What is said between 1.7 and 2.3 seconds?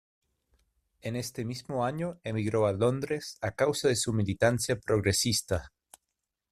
año